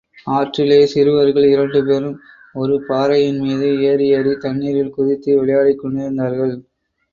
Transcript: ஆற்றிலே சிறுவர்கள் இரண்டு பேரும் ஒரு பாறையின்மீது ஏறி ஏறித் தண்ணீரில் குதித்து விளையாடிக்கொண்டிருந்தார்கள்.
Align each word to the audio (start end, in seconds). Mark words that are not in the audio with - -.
ஆற்றிலே 0.27 0.77
சிறுவர்கள் 0.83 1.45
இரண்டு 1.45 1.79
பேரும் 1.85 2.15
ஒரு 2.55 2.75
பாறையின்மீது 2.89 3.69
ஏறி 3.83 4.07
ஏறித் 4.15 4.41
தண்ணீரில் 4.41 4.93
குதித்து 4.97 5.31
விளையாடிக்கொண்டிருந்தார்கள். 5.39 6.55